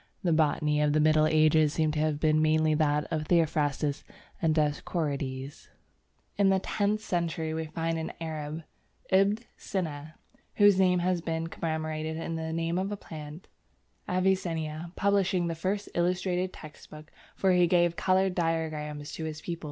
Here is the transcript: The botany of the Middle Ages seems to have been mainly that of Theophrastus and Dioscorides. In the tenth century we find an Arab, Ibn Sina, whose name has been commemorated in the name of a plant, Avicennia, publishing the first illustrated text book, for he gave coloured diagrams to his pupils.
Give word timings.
The 0.23 0.33
botany 0.33 0.81
of 0.81 0.93
the 0.93 0.99
Middle 0.99 1.27
Ages 1.27 1.73
seems 1.73 1.93
to 1.93 1.99
have 1.99 2.19
been 2.19 2.41
mainly 2.41 2.73
that 2.73 3.05
of 3.11 3.27
Theophrastus 3.27 4.03
and 4.41 4.55
Dioscorides. 4.55 5.67
In 6.37 6.49
the 6.49 6.57
tenth 6.57 7.01
century 7.01 7.53
we 7.53 7.65
find 7.67 7.99
an 7.99 8.11
Arab, 8.19 8.63
Ibn 9.11 9.37
Sina, 9.57 10.15
whose 10.55 10.79
name 10.79 10.97
has 10.97 11.21
been 11.21 11.45
commemorated 11.45 12.17
in 12.17 12.35
the 12.35 12.51
name 12.51 12.79
of 12.79 12.91
a 12.91 12.97
plant, 12.97 13.47
Avicennia, 14.09 14.91
publishing 14.95 15.45
the 15.45 15.53
first 15.53 15.87
illustrated 15.93 16.51
text 16.51 16.89
book, 16.89 17.11
for 17.35 17.51
he 17.51 17.67
gave 17.67 17.95
coloured 17.95 18.33
diagrams 18.33 19.11
to 19.11 19.25
his 19.25 19.39
pupils. 19.41 19.59